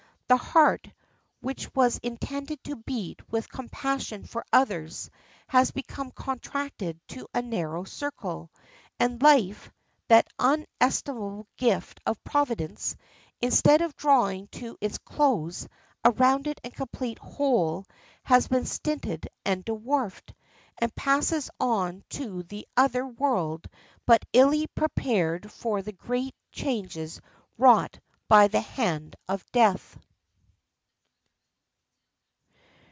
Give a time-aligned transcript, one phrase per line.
[0.27, 0.87] The heart,
[1.41, 5.09] which was intended to beat with compassion for others,
[5.47, 8.49] has become contracted to a narrow circle,
[8.97, 9.69] and life,
[10.07, 12.95] that inestimable gift of Providence,
[13.41, 15.67] instead of drawing to its close
[16.05, 17.83] a rounded and complete whole,
[18.23, 20.33] has been stinted and dwarfed,
[20.77, 23.67] and passes on to the other world
[24.05, 27.19] but illy prepared for the great changes
[27.57, 27.99] wrought
[28.29, 29.97] by the hand of death.